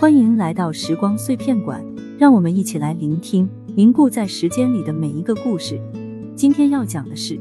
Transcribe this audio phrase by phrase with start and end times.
[0.00, 1.84] 欢迎来到时光碎片馆，
[2.18, 5.78] 让我们一起来聆听凝固在时间里的每一个故事。
[6.34, 7.38] 今天要讲的是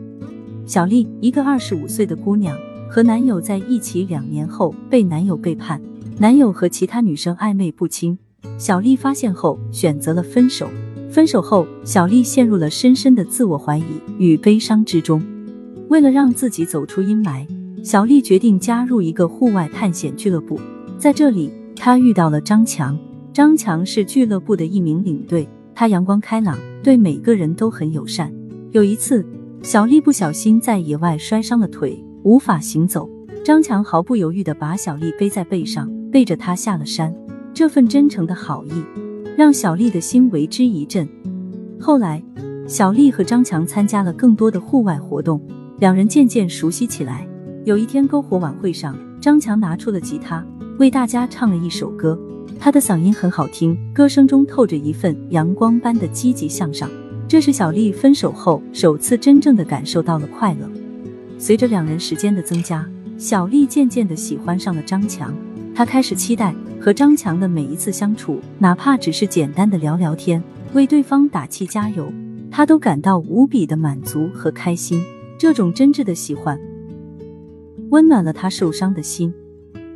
[0.66, 2.54] 小丽，一个二十五岁的姑娘，
[2.92, 5.82] 和男友在一起两年后被男友背叛，
[6.18, 8.18] 男友和其他女生暧昧不清，
[8.58, 10.68] 小丽发现后选择了分手。
[11.10, 13.86] 分手后，小丽陷入了深深的自我怀疑
[14.18, 15.24] 与悲伤之中。
[15.88, 17.48] 为了让自己走出阴霾，
[17.82, 20.60] 小丽决定加入一个户外探险俱乐部，
[20.98, 21.50] 在这里。
[21.82, 23.00] 他遇到了张强，
[23.32, 28.30] 张强是俱乐部的一名领队，他阳光开朗，对每个人都很友善。
[28.72, 29.26] 有一次，
[29.64, 33.10] 小丽不小心在野外摔伤了腿，无法行走，
[33.46, 37.16] 张强毫不犹豫地把小丽背在背上，背着她下了山。
[37.54, 38.84] 这份真诚的好意，
[39.38, 41.08] 让小丽的心为之一振。
[41.80, 42.22] 后来，
[42.68, 45.42] 小丽和张强参加了更多的户外活动，
[45.78, 47.26] 两人渐渐熟悉起来。
[47.64, 50.46] 有一天篝火晚会上，张强拿出了吉他。
[50.80, 52.18] 为大家唱了一首歌，
[52.58, 56.90] 他的嗓音很好听，歌声中透着一份阳光般的积极向上。
[57.28, 60.72] 这是小丽分手后首次真正的感受到了快乐。
[61.38, 65.36] 随着两人时间的增加，小丽渐渐的喜欢上了张强，
[65.76, 72.10] 她开始期待和张强的每一次相处，哪怕只是简单的聊聊天，为对方打气加油，
[72.50, 75.04] 她都感到无比的满足和开心。
[75.38, 76.58] 这种真挚的喜欢，
[77.90, 79.34] 温暖了她受伤的心。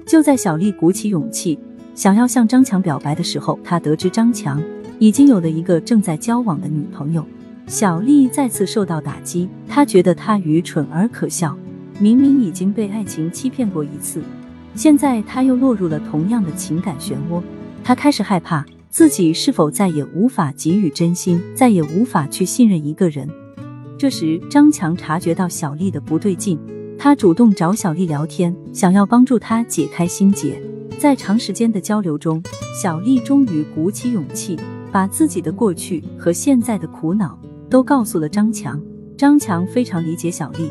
[0.05, 1.57] 就在小丽鼓起勇气
[1.95, 4.61] 想要向张强表白的时候，她得知张强
[4.99, 7.25] 已经有了一个正在交往的女朋友。
[7.67, 11.57] 小丽再次受到打击，她觉得她愚蠢而可笑。
[11.99, 14.21] 明明已经被爱情欺骗过一次，
[14.75, 17.41] 现在她又落入了同样的情感漩涡。
[17.83, 23.29] 她开始害怕自己是否再也无法给予真心，再也无法去信任一个人。
[23.97, 26.59] 这时，张强察觉到小丽的不对劲。
[27.03, 30.57] 他主动找小丽聊天，想要帮助她解开心结。
[30.97, 32.41] 在长时间的交流中，
[32.81, 34.57] 小丽终于鼓起勇气，
[34.89, 37.37] 把自己的过去和现在的苦恼
[37.69, 38.81] 都告诉了张强。
[39.17, 40.69] 张强非常理解小丽，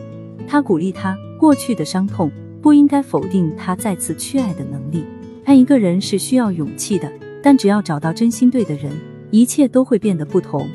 [0.48, 2.32] 他鼓励她：过去的伤痛
[2.62, 5.04] 不应该否定她再次去爱的能力。
[5.44, 7.12] 爱一个人是需要勇气的，
[7.42, 8.90] 但只要找到真心对的人，
[9.30, 10.66] 一切都会变得不同。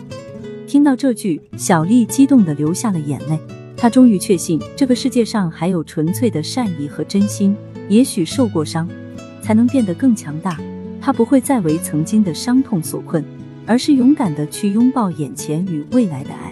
[0.67, 3.39] 听到这句，小丽激动的流下了眼泪。
[3.77, 7.55] 他终于确信，这个世界上还有纯粹的善意和真心。
[7.87, 8.89] 也许受过伤，
[9.41, 10.59] 才能变得更强大。
[10.99, 13.23] 他不会再为曾经的伤痛所困，
[13.65, 16.46] 而是勇敢的去拥抱眼前与未来的爱。